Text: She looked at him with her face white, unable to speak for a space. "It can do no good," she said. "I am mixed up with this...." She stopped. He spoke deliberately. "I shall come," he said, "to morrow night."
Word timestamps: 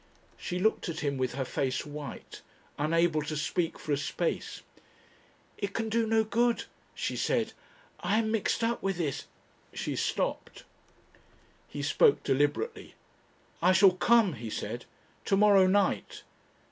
She 0.35 0.57
looked 0.57 0.89
at 0.89 1.01
him 1.01 1.15
with 1.17 1.35
her 1.35 1.45
face 1.45 1.85
white, 1.85 2.41
unable 2.79 3.21
to 3.21 3.37
speak 3.37 3.77
for 3.77 3.91
a 3.91 3.97
space. 3.97 4.63
"It 5.59 5.73
can 5.75 5.89
do 5.89 6.07
no 6.07 6.23
good," 6.23 6.63
she 6.95 7.15
said. 7.15 7.53
"I 7.99 8.17
am 8.17 8.31
mixed 8.31 8.63
up 8.63 8.81
with 8.81 8.97
this...." 8.97 9.27
She 9.75 9.95
stopped. 9.95 10.63
He 11.67 11.83
spoke 11.83 12.23
deliberately. 12.23 12.95
"I 13.61 13.73
shall 13.73 13.91
come," 13.91 14.33
he 14.33 14.49
said, 14.49 14.85
"to 15.25 15.37
morrow 15.37 15.67
night." 15.67 16.23